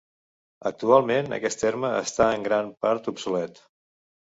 [0.69, 3.65] Actualment aquest terme està en gran part obsolet.